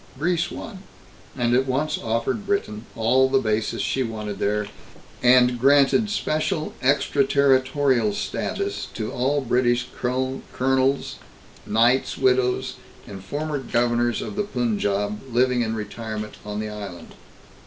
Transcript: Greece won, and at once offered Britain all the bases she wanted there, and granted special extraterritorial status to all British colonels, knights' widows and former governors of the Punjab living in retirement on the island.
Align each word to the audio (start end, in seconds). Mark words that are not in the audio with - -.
Greece 0.17 0.49
won, 0.49 0.79
and 1.37 1.53
at 1.53 1.67
once 1.67 1.99
offered 1.99 2.47
Britain 2.47 2.87
all 2.95 3.29
the 3.29 3.37
bases 3.37 3.83
she 3.83 4.01
wanted 4.01 4.39
there, 4.39 4.65
and 5.21 5.59
granted 5.59 6.09
special 6.09 6.73
extraterritorial 6.81 8.11
status 8.13 8.87
to 8.95 9.11
all 9.11 9.41
British 9.41 9.89
colonels, 10.01 11.17
knights' 11.67 12.17
widows 12.17 12.77
and 13.05 13.23
former 13.23 13.59
governors 13.59 14.23
of 14.23 14.35
the 14.35 14.43
Punjab 14.43 15.21
living 15.31 15.61
in 15.61 15.75
retirement 15.75 16.33
on 16.43 16.59
the 16.59 16.69
island. 16.69 17.13